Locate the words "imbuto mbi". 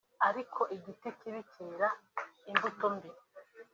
2.51-3.09